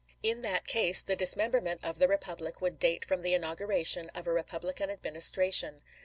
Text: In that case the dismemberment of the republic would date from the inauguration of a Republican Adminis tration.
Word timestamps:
In 0.23 0.41
that 0.41 0.65
case 0.65 1.03
the 1.03 1.15
dismemberment 1.15 1.83
of 1.83 1.99
the 1.99 2.07
republic 2.07 2.59
would 2.59 2.79
date 2.79 3.05
from 3.05 3.21
the 3.21 3.35
inauguration 3.35 4.09
of 4.15 4.25
a 4.25 4.33
Republican 4.33 4.89
Adminis 4.89 5.29
tration. 5.29 5.77